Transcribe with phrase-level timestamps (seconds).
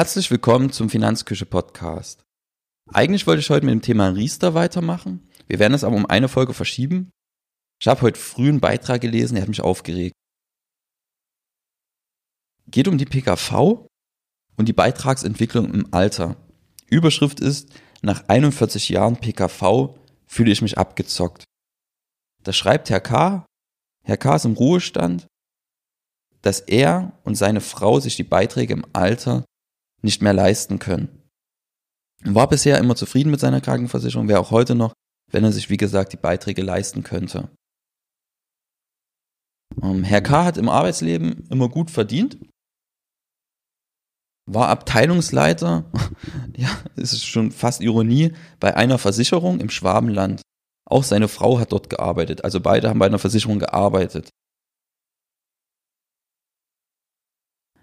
[0.00, 2.24] Herzlich willkommen zum Finanzküche Podcast.
[2.90, 5.28] Eigentlich wollte ich heute mit dem Thema Riester weitermachen.
[5.46, 7.10] Wir werden es aber um eine Folge verschieben.
[7.78, 10.14] Ich habe heute früh einen Beitrag gelesen, der hat mich aufgeregt.
[12.68, 13.86] Geht um die PKV
[14.56, 16.36] und die Beitragsentwicklung im Alter.
[16.88, 17.68] Überschrift ist,
[18.00, 21.44] nach 41 Jahren PKV fühle ich mich abgezockt.
[22.42, 23.44] Da schreibt Herr K.
[24.02, 24.36] Herr K.
[24.36, 25.26] ist im Ruhestand,
[26.40, 29.44] dass er und seine Frau sich die Beiträge im Alter
[30.02, 31.08] nicht mehr leisten können.
[32.22, 34.92] War bisher immer zufrieden mit seiner Krankenversicherung, wäre auch heute noch,
[35.30, 37.48] wenn er sich, wie gesagt, die Beiträge leisten könnte.
[39.82, 40.44] Ähm, Herr K.
[40.44, 42.36] hat im Arbeitsleben immer gut verdient,
[44.46, 45.90] war Abteilungsleiter,
[46.56, 50.42] ja, das ist schon fast Ironie, bei einer Versicherung im Schwabenland.
[50.86, 54.28] Auch seine Frau hat dort gearbeitet, also beide haben bei einer Versicherung gearbeitet.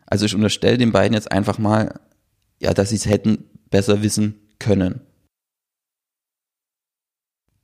[0.06, 2.00] Also ich unterstelle den beiden jetzt einfach mal,
[2.60, 5.02] ja, dass sie es hätten besser wissen können.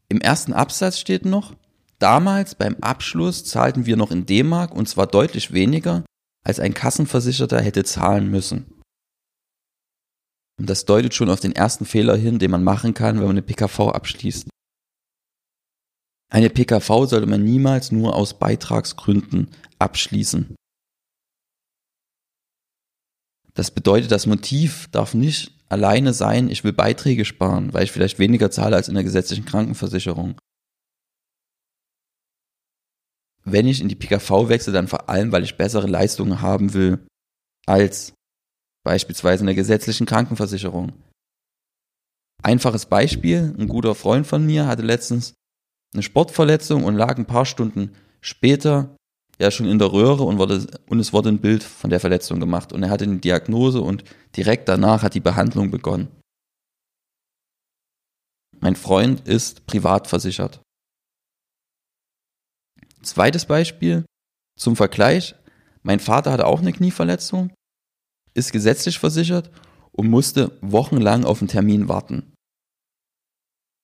[0.09, 1.55] Im ersten Absatz steht noch,
[1.99, 6.03] damals beim Abschluss zahlten wir noch in D-Mark und zwar deutlich weniger,
[6.45, 8.81] als ein Kassenversicherter hätte zahlen müssen.
[10.59, 13.31] Und das deutet schon auf den ersten Fehler hin, den man machen kann, wenn man
[13.31, 14.49] eine PKV abschließt.
[16.31, 19.49] Eine PKV sollte man niemals nur aus Beitragsgründen
[19.79, 20.55] abschließen.
[23.55, 28.19] Das bedeutet, das Motiv darf nicht alleine sein, ich will Beiträge sparen, weil ich vielleicht
[28.19, 30.37] weniger zahle als in der gesetzlichen Krankenversicherung.
[33.43, 37.05] Wenn ich in die PKV wechsle, dann vor allem, weil ich bessere Leistungen haben will
[37.65, 38.13] als
[38.83, 40.93] beispielsweise in der gesetzlichen Krankenversicherung.
[42.41, 45.33] Einfaches Beispiel, ein guter Freund von mir hatte letztens
[45.93, 48.95] eine Sportverletzung und lag ein paar Stunden später
[49.39, 52.39] ja schon in der Röhre und, wurde, und es wurde ein Bild von der Verletzung
[52.39, 52.71] gemacht.
[52.71, 54.03] Und er hatte eine Diagnose und
[54.35, 56.07] direkt danach hat die Behandlung begonnen.
[58.59, 60.61] Mein Freund ist privat versichert.
[63.01, 64.05] Zweites Beispiel
[64.57, 65.35] zum Vergleich.
[65.81, 67.51] Mein Vater hatte auch eine Knieverletzung,
[68.33, 69.51] ist gesetzlich versichert
[69.91, 72.33] und musste wochenlang auf einen Termin warten.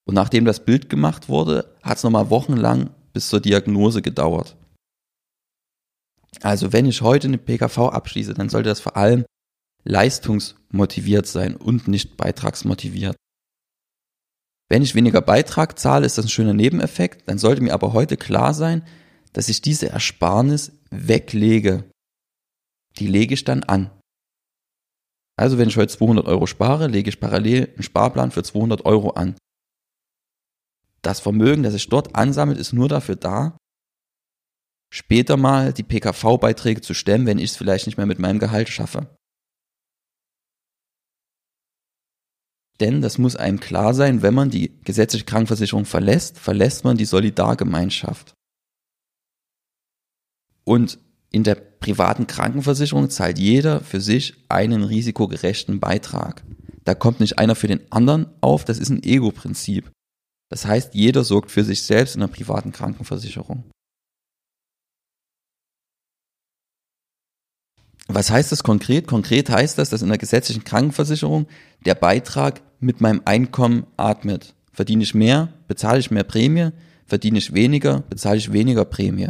[0.07, 4.55] Und nachdem das Bild gemacht wurde, hat es nochmal wochenlang bis zur Diagnose gedauert.
[6.41, 9.25] Also wenn ich heute eine PKV abschließe, dann sollte das vor allem
[9.83, 13.15] leistungsmotiviert sein und nicht beitragsmotiviert.
[14.69, 18.17] Wenn ich weniger Beitrag zahle, ist das ein schöner Nebeneffekt, dann sollte mir aber heute
[18.17, 18.85] klar sein,
[19.33, 21.89] dass ich diese Ersparnis weglege.
[22.97, 23.89] Die lege ich dann an.
[25.37, 29.11] Also wenn ich heute 200 Euro spare, lege ich parallel einen Sparplan für 200 Euro
[29.11, 29.35] an.
[31.01, 33.57] Das Vermögen, das sich dort ansammelt, ist nur dafür da,
[34.89, 38.69] später mal die PKV-Beiträge zu stemmen, wenn ich es vielleicht nicht mehr mit meinem Gehalt
[38.69, 39.15] schaffe.
[42.79, 47.05] Denn das muss einem klar sein, wenn man die gesetzliche Krankenversicherung verlässt, verlässt man die
[47.05, 48.33] Solidargemeinschaft.
[50.63, 50.97] Und
[51.31, 56.43] in der privaten Krankenversicherung zahlt jeder für sich einen risikogerechten Beitrag.
[56.85, 59.91] Da kommt nicht einer für den anderen auf, das ist ein Ego-Prinzip.
[60.49, 63.69] Das heißt, jeder sorgt für sich selbst in der privaten Krankenversicherung.
[68.11, 69.05] Was heißt das konkret?
[69.05, 71.45] Konkret heißt das, dass in der gesetzlichen Krankenversicherung
[71.85, 74.55] der Beitrag mit meinem Einkommen atmet.
[74.73, 76.71] Verdiene ich mehr, bezahle ich mehr Prämie,
[77.05, 79.29] verdiene ich weniger, bezahle ich weniger Prämie.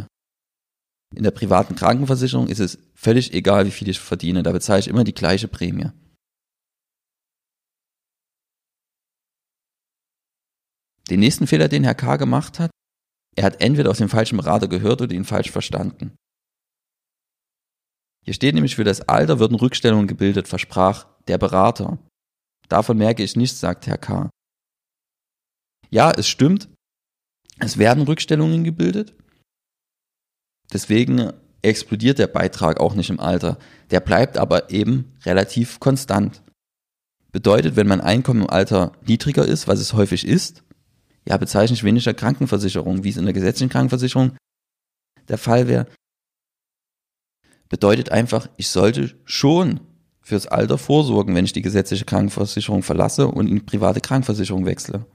[1.14, 4.88] In der privaten Krankenversicherung ist es völlig egal, wie viel ich verdiene, da bezahle ich
[4.88, 5.90] immer die gleiche Prämie.
[11.10, 12.16] Den nächsten Fehler, den Herr K.
[12.16, 12.70] gemacht hat,
[13.36, 16.12] er hat entweder aus dem falschen Berater gehört oder ihn falsch verstanden.
[18.30, 21.98] Hier steht nämlich, für das Alter würden Rückstellungen gebildet, versprach der Berater.
[22.68, 24.30] Davon merke ich nichts, sagt Herr K.
[25.90, 26.68] Ja, es stimmt.
[27.58, 29.16] Es werden Rückstellungen gebildet.
[30.72, 31.32] Deswegen
[31.62, 33.58] explodiert der Beitrag auch nicht im Alter.
[33.90, 36.44] Der bleibt aber eben relativ konstant.
[37.32, 40.62] Bedeutet, wenn mein Einkommen im Alter niedriger ist, was es häufig ist,
[41.26, 44.36] ja, bezeichne ich weniger Krankenversicherung, wie es in der gesetzlichen Krankenversicherung
[45.26, 45.88] der Fall wäre,
[47.70, 49.80] bedeutet einfach, ich sollte schon
[50.20, 55.06] fürs Alter vorsorgen, wenn ich die gesetzliche Krankenversicherung verlasse und in die private Krankenversicherung wechsle.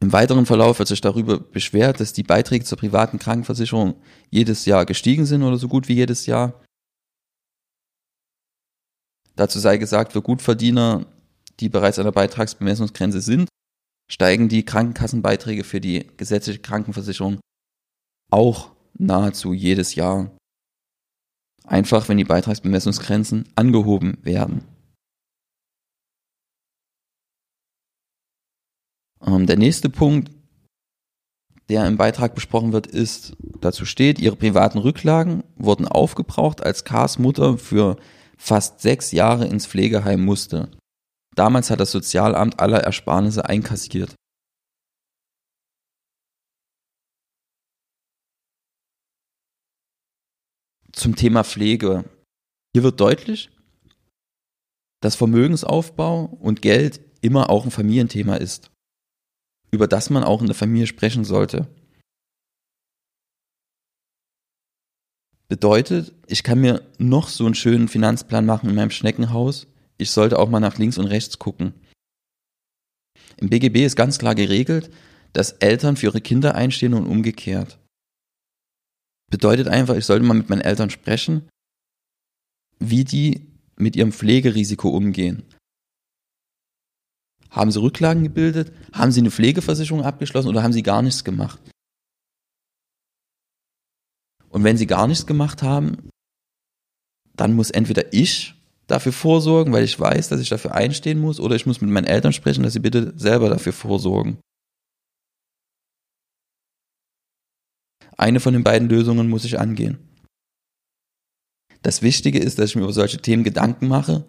[0.00, 3.96] Im weiteren Verlauf wird sich darüber beschwert, dass die Beiträge zur privaten Krankenversicherung
[4.30, 6.62] jedes Jahr gestiegen sind oder so gut wie jedes Jahr.
[9.36, 11.06] Dazu sei gesagt, für Gutverdiener,
[11.60, 13.48] die bereits an der Beitragsbemessungsgrenze sind,
[14.10, 17.40] steigen die Krankenkassenbeiträge für die gesetzliche Krankenversicherung
[18.30, 20.36] auch nahezu jedes Jahr.
[21.64, 24.64] Einfach, wenn die Beitragsbemessungsgrenzen angehoben werden.
[29.20, 30.30] Ähm, der nächste Punkt,
[31.68, 37.18] der im Beitrag besprochen wird, ist, dazu steht, ihre privaten Rücklagen wurden aufgebraucht, als Kars
[37.18, 37.96] Mutter für
[38.38, 40.70] fast sechs Jahre ins Pflegeheim musste.
[41.36, 44.14] Damals hat das Sozialamt aller Ersparnisse einkassiert.
[50.92, 52.08] Zum Thema Pflege.
[52.74, 53.50] Hier wird deutlich,
[55.02, 58.70] dass Vermögensaufbau und Geld immer auch ein Familienthema ist,
[59.70, 61.68] über das man auch in der Familie sprechen sollte.
[65.48, 69.66] Bedeutet, ich kann mir noch so einen schönen Finanzplan machen in meinem Schneckenhaus,
[69.98, 71.74] ich sollte auch mal nach links und rechts gucken.
[73.38, 74.90] Im BGB ist ganz klar geregelt,
[75.32, 77.78] dass Eltern für ihre Kinder einstehen und umgekehrt.
[79.30, 81.48] Bedeutet einfach, ich sollte mal mit meinen Eltern sprechen,
[82.78, 83.46] wie die
[83.76, 85.42] mit ihrem Pflegerisiko umgehen.
[87.50, 88.72] Haben sie Rücklagen gebildet?
[88.92, 91.60] Haben sie eine Pflegeversicherung abgeschlossen oder haben sie gar nichts gemacht?
[94.48, 96.10] Und wenn sie gar nichts gemacht haben,
[97.34, 98.55] dann muss entweder ich
[98.86, 102.06] dafür vorsorgen, weil ich weiß, dass ich dafür einstehen muss, oder ich muss mit meinen
[102.06, 104.38] Eltern sprechen, dass sie bitte selber dafür vorsorgen.
[108.16, 109.98] Eine von den beiden Lösungen muss ich angehen.
[111.82, 114.28] Das Wichtige ist, dass ich mir über solche Themen Gedanken mache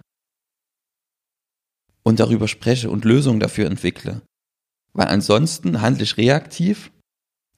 [2.04, 4.22] und darüber spreche und Lösungen dafür entwickle.
[4.94, 6.92] Weil ansonsten handle ich reaktiv,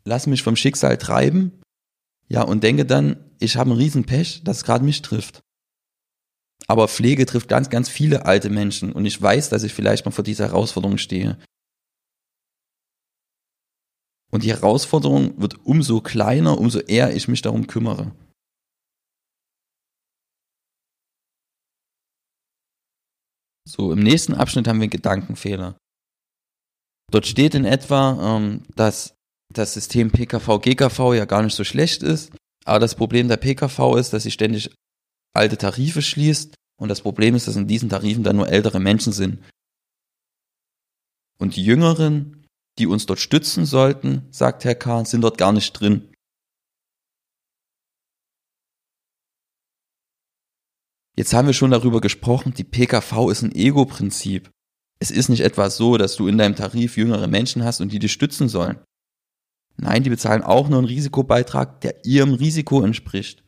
[0.05, 1.61] lasse mich vom Schicksal treiben,
[2.27, 5.41] ja, und denke dann, ich habe einen Riesenpech, dass es gerade mich trifft.
[6.67, 10.11] Aber Pflege trifft ganz, ganz viele alte Menschen und ich weiß, dass ich vielleicht mal
[10.11, 11.37] vor dieser Herausforderung stehe.
[14.31, 18.11] Und die Herausforderung wird umso kleiner, umso eher ich mich darum kümmere.
[23.67, 25.77] So, im nächsten Abschnitt haben wir einen Gedankenfehler.
[27.11, 29.15] Dort steht in etwa, ähm, dass
[29.53, 32.31] das System PKV-GKV ja gar nicht so schlecht ist,
[32.65, 34.71] aber das Problem der PKV ist, dass sie ständig
[35.33, 39.13] alte Tarife schließt und das Problem ist, dass in diesen Tarifen dann nur ältere Menschen
[39.13, 39.43] sind.
[41.37, 42.47] Und die Jüngeren,
[42.77, 46.13] die uns dort stützen sollten, sagt Herr K., sind dort gar nicht drin.
[51.17, 54.49] Jetzt haben wir schon darüber gesprochen, die PKV ist ein Ego-Prinzip.
[54.99, 57.99] Es ist nicht etwa so, dass du in deinem Tarif jüngere Menschen hast und die
[57.99, 58.81] dich stützen sollen.
[59.75, 63.43] Nein, die bezahlen auch nur einen Risikobeitrag, der ihrem Risiko entspricht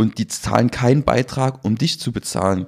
[0.00, 2.66] und die zahlen keinen Beitrag, um dich zu bezahlen.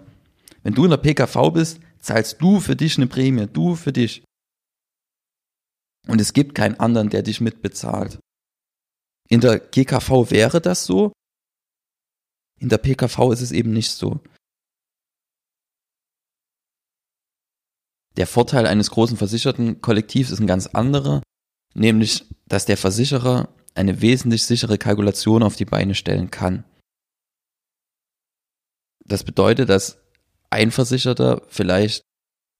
[0.62, 4.22] Wenn du in der PKV bist, zahlst du für dich eine Prämie, du für dich.
[6.08, 8.18] Und es gibt keinen anderen, der dich mitbezahlt.
[9.30, 11.14] In der GKV wäre das so,
[12.60, 14.20] in der PKV ist es eben nicht so.
[18.18, 21.22] Der Vorteil eines großen versicherten Kollektivs ist ein ganz anderer,
[21.72, 26.64] nämlich, dass der Versicherer eine wesentlich sichere Kalkulation auf die Beine stellen kann.
[29.04, 29.98] Das bedeutet, dass
[30.50, 32.02] ein Versicherter vielleicht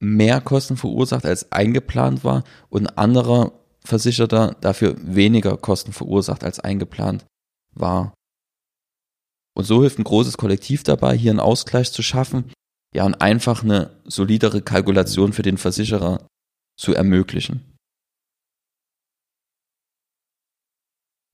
[0.01, 3.53] mehr Kosten verursacht als eingeplant war und ein anderer
[3.85, 7.25] Versicherter dafür weniger Kosten verursacht als eingeplant
[7.75, 8.15] war.
[9.55, 12.51] Und so hilft ein großes Kollektiv dabei, hier einen Ausgleich zu schaffen,
[12.95, 16.27] ja, und einfach eine solidere Kalkulation für den Versicherer
[16.77, 17.72] zu ermöglichen.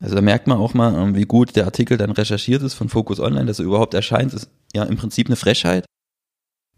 [0.01, 2.89] Also da merkt man auch mal, ähm, wie gut der Artikel dann recherchiert ist von
[2.89, 5.85] Focus Online, dass er überhaupt erscheint, ist ja im Prinzip eine Frechheit.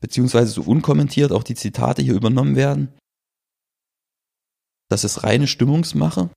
[0.00, 2.88] Beziehungsweise so unkommentiert auch die Zitate hier übernommen werden.
[4.88, 6.30] Das ist reine Stimmungsmache.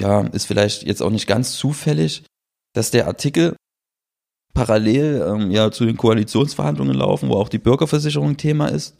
[0.00, 2.24] Ja, ist vielleicht jetzt auch nicht ganz zufällig,
[2.74, 3.54] dass der Artikel
[4.54, 8.96] parallel ähm, ja zu den Koalitionsverhandlungen laufen, wo auch die Bürgerversicherung Thema ist.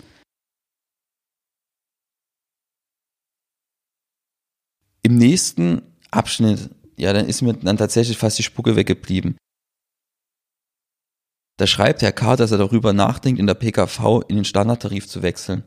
[5.03, 9.37] Im nächsten Abschnitt, ja, dann ist mir dann tatsächlich fast die Spucke weggeblieben.
[11.59, 15.23] Da schreibt Herr K., dass er darüber nachdenkt, in der PKV in den Standardtarif zu
[15.23, 15.65] wechseln.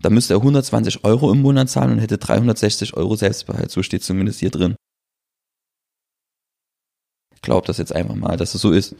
[0.00, 3.70] Da müsste er 120 Euro im Monat zahlen und hätte 360 Euro Selbstbehalt.
[3.70, 4.76] So steht zumindest hier drin.
[7.42, 8.96] Glaubt das jetzt einfach mal, dass es so ist.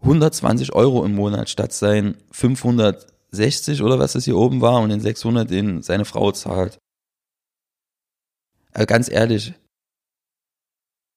[0.00, 5.00] 120 Euro im Monat statt sein 560 oder was es hier oben war und den
[5.00, 6.78] 600, den seine Frau zahlt.
[8.78, 9.54] Aber ganz ehrlich,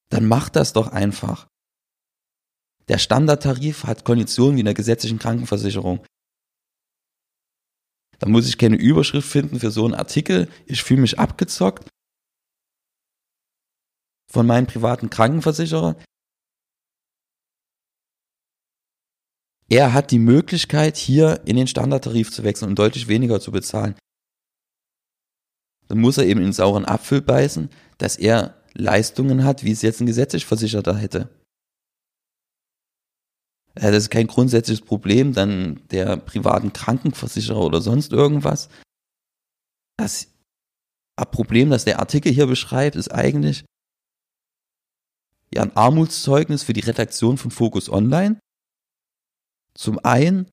[0.09, 1.47] dann macht das doch einfach.
[2.87, 6.03] Der Standardtarif hat Konditionen wie in der gesetzlichen Krankenversicherung.
[8.17, 10.49] Da muss ich keine Überschrift finden für so einen Artikel.
[10.65, 11.87] Ich fühle mich abgezockt
[14.31, 16.03] von meinem privaten Krankenversicherer.
[19.69, 23.93] Er hat die Möglichkeit, hier in den Standardtarif zu wechseln und deutlich weniger zu bezahlen.
[25.91, 29.81] Dann muss er eben in den sauren Apfel beißen, dass er Leistungen hat, wie es
[29.81, 31.27] jetzt ein gesetzlich Versicherter hätte.
[33.75, 38.69] Das ist kein grundsätzliches Problem dann der privaten Krankenversicherer oder sonst irgendwas.
[39.97, 40.29] Das
[41.29, 43.65] Problem, das der Artikel hier beschreibt, ist eigentlich
[45.53, 48.39] ja ein Armutszeugnis für die Redaktion von Focus Online.
[49.73, 50.49] Zum einen,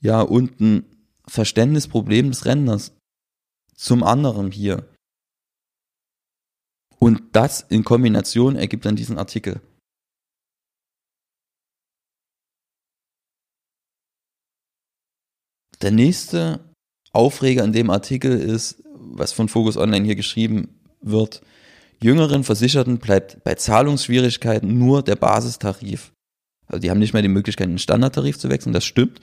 [0.00, 0.86] ja, und ein
[1.26, 2.92] Verständnisproblem des Rentners.
[3.80, 4.86] Zum anderen hier.
[6.98, 9.62] Und das in Kombination ergibt dann diesen Artikel.
[15.80, 16.74] Der nächste
[17.12, 21.40] Aufreger in dem Artikel ist, was von Focus Online hier geschrieben wird,
[22.02, 26.12] jüngeren Versicherten bleibt bei Zahlungsschwierigkeiten nur der Basistarif.
[26.66, 29.22] Also die haben nicht mehr die Möglichkeit, einen Standardtarif zu wechseln, das stimmt.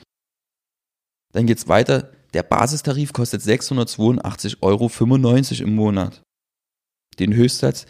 [1.32, 2.12] Dann geht's weiter.
[2.34, 4.90] Der Basistarif kostet 682,95 Euro
[5.64, 6.22] im Monat.
[7.18, 7.86] Den Höchstsatz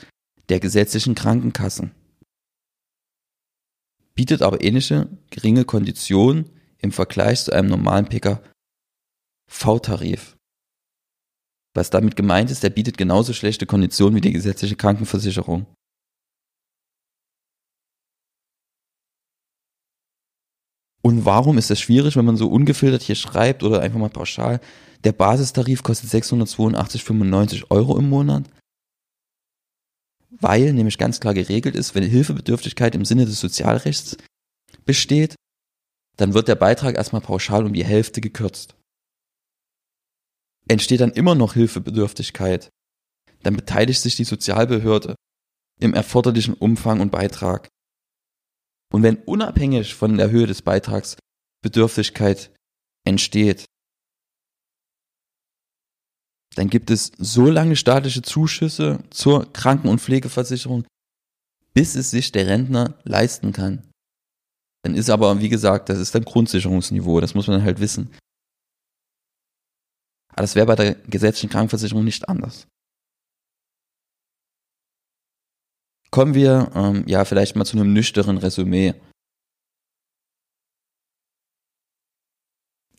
[0.49, 1.91] der gesetzlichen Krankenkassen.
[4.15, 8.09] Bietet aber ähnliche geringe Konditionen im Vergleich zu einem normalen
[9.49, 10.37] PKV-Tarif.
[11.75, 15.67] Was damit gemeint ist, der bietet genauso schlechte Konditionen wie die gesetzliche Krankenversicherung.
[21.09, 24.61] Und warum ist das schwierig, wenn man so ungefiltert hier schreibt oder einfach mal pauschal?
[25.05, 28.45] Der Basistarif kostet 682,95 Euro im Monat,
[30.31, 34.17] weil nämlich ganz klar geregelt ist, wenn Hilfebedürftigkeit im Sinne des Sozialrechts
[34.85, 35.35] besteht,
[36.17, 38.75] dann wird der Beitrag erstmal pauschal um die Hälfte gekürzt
[40.69, 42.71] entsteht dann immer noch Hilfebedürftigkeit,
[43.43, 45.15] dann beteiligt sich die Sozialbehörde
[45.81, 47.69] im erforderlichen Umfang und Beitrag.
[48.93, 51.17] Und wenn unabhängig von der Höhe des Beitrags
[51.63, 52.51] Bedürftigkeit
[53.07, 53.65] entsteht,
[56.55, 60.85] dann gibt es so lange staatliche Zuschüsse zur Kranken- und Pflegeversicherung,
[61.75, 63.89] bis es sich der Rentner leisten kann.
[64.83, 68.15] Dann ist aber, wie gesagt, das ist ein Grundsicherungsniveau, das muss man halt wissen.
[70.31, 72.67] Aber das wäre bei der gesetzlichen Krankenversicherung nicht anders.
[76.11, 78.95] Kommen wir ähm, ja vielleicht mal zu einem nüchternen Resümee.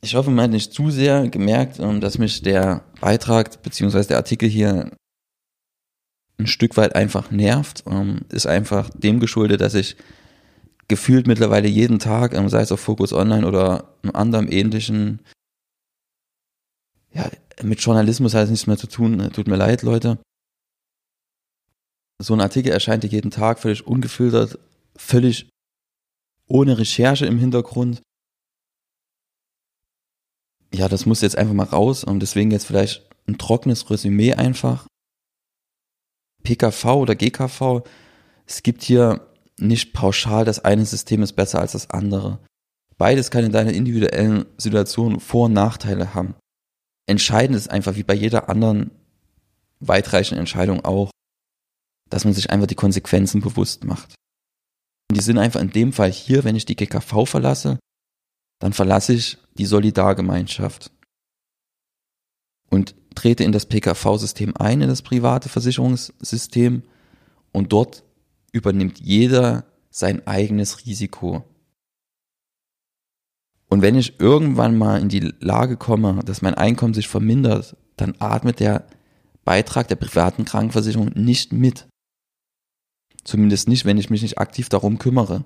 [0.01, 4.03] Ich hoffe, man hat nicht zu sehr gemerkt, ähm, dass mich der Beitrag bzw.
[4.03, 4.91] der Artikel hier
[6.37, 7.83] ein Stück weit einfach nervt.
[7.87, 9.97] Ähm, ist einfach dem geschuldet, dass ich
[10.87, 15.19] gefühlt mittlerweile jeden Tag, ähm, sei es auf Focus Online oder einem anderen ähnlichen
[17.13, 17.29] ja,
[17.63, 19.31] mit Journalismus hat es nichts mehr zu tun.
[19.33, 20.19] Tut mir leid, Leute.
[22.21, 24.59] So ein Artikel erscheint jeden Tag völlig ungefiltert,
[24.95, 25.49] völlig
[26.47, 28.01] ohne Recherche im Hintergrund.
[30.73, 34.87] Ja, das muss jetzt einfach mal raus und deswegen jetzt vielleicht ein trockenes Resümee einfach.
[36.43, 37.83] PKV oder GKV,
[38.45, 42.39] es gibt hier nicht pauschal, das eine System ist besser als das andere.
[42.97, 46.35] Beides kann in deiner individuellen Situation Vor- und Nachteile haben.
[47.07, 48.91] Entscheidend ist einfach wie bei jeder anderen
[49.79, 51.11] weitreichenden Entscheidung auch,
[52.09, 54.15] dass man sich einfach die Konsequenzen bewusst macht.
[55.09, 57.79] Und die sind einfach in dem Fall hier, wenn ich die GKV verlasse,
[58.59, 60.91] dann verlasse ich die Solidargemeinschaft
[62.69, 66.83] und trete in das PKV-System ein, in das private Versicherungssystem
[67.51, 68.03] und dort
[68.51, 71.43] übernimmt jeder sein eigenes Risiko.
[73.69, 78.15] Und wenn ich irgendwann mal in die Lage komme, dass mein Einkommen sich vermindert, dann
[78.19, 78.87] atmet der
[79.45, 81.87] Beitrag der privaten Krankenversicherung nicht mit.
[83.23, 85.43] Zumindest nicht, wenn ich mich nicht aktiv darum kümmere.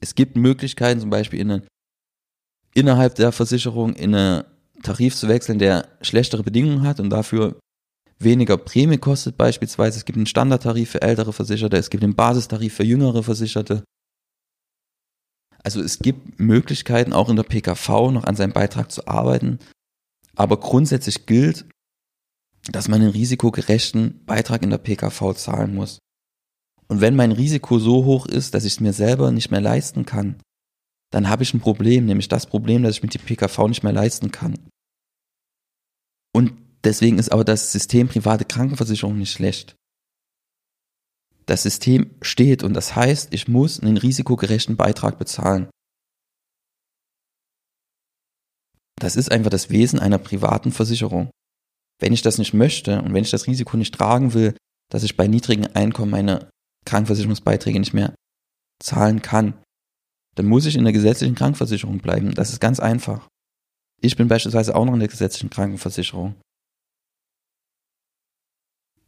[0.00, 1.66] Es gibt Möglichkeiten, zum Beispiel in eine,
[2.74, 4.44] innerhalb der Versicherung in einen
[4.82, 7.60] Tarif zu wechseln, der schlechtere Bedingungen hat und dafür
[8.18, 9.98] weniger Prämie kostet beispielsweise.
[9.98, 13.84] Es gibt einen Standardtarif für ältere Versicherte, es gibt einen Basistarif für jüngere Versicherte.
[15.62, 19.58] Also es gibt Möglichkeiten, auch in der PKV noch an seinem Beitrag zu arbeiten.
[20.34, 21.66] Aber grundsätzlich gilt,
[22.70, 25.98] dass man einen risikogerechten Beitrag in der PKV zahlen muss.
[26.90, 30.04] Und wenn mein Risiko so hoch ist, dass ich es mir selber nicht mehr leisten
[30.04, 30.40] kann,
[31.12, 33.92] dann habe ich ein Problem, nämlich das Problem, dass ich mit die PKV nicht mehr
[33.92, 34.58] leisten kann.
[36.32, 36.52] Und
[36.84, 39.76] deswegen ist aber das System private Krankenversicherung nicht schlecht
[41.50, 45.68] das System steht und das heißt, ich muss einen risikogerechten Beitrag bezahlen.
[49.00, 51.30] Das ist einfach das Wesen einer privaten Versicherung.
[51.98, 54.54] Wenn ich das nicht möchte und wenn ich das Risiko nicht tragen will,
[54.92, 56.48] dass ich bei niedrigen Einkommen meine
[56.90, 58.14] Krankenversicherungsbeiträge nicht mehr
[58.82, 59.54] zahlen kann,
[60.36, 62.34] dann muss ich in der gesetzlichen Krankenversicherung bleiben.
[62.34, 63.28] Das ist ganz einfach.
[64.00, 66.34] Ich bin beispielsweise auch noch in der gesetzlichen Krankenversicherung.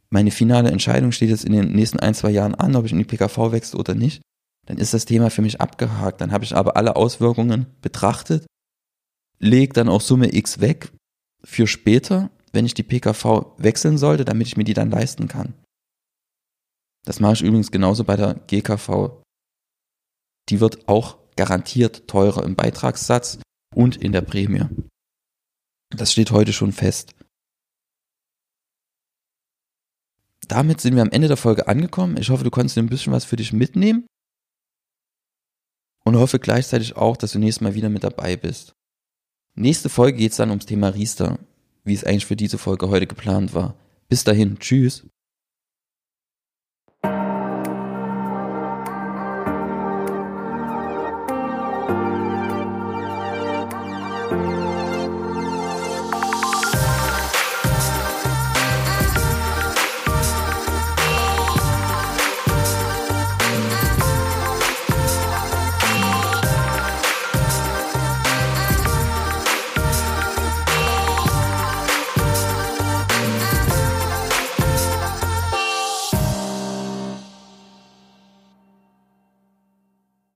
[0.09, 2.99] Meine finale Entscheidung steht jetzt in den nächsten ein, zwei Jahren an, ob ich in
[2.99, 4.21] die PKV wechsle oder nicht.
[4.67, 6.21] Dann ist das Thema für mich abgehakt.
[6.21, 8.45] Dann habe ich aber alle Auswirkungen betrachtet,
[9.39, 10.91] lege dann auch Summe X weg
[11.43, 15.53] für später, wenn ich die PKV wechseln sollte, damit ich mir die dann leisten kann.
[17.05, 19.21] Das mache ich übrigens genauso bei der GKV.
[20.49, 23.39] Die wird auch garantiert teurer im Beitragssatz
[23.75, 24.65] und in der Prämie.
[25.89, 27.15] Das steht heute schon fest.
[30.47, 32.17] Damit sind wir am Ende der Folge angekommen.
[32.17, 34.05] Ich hoffe, du konntest ein bisschen was für dich mitnehmen.
[36.05, 38.73] Und hoffe gleichzeitig auch, dass du nächstes Mal wieder mit dabei bist.
[39.55, 41.39] Nächste Folge geht es dann ums Thema Riester,
[41.83, 43.75] wie es eigentlich für diese Folge heute geplant war.
[44.09, 45.05] Bis dahin, tschüss.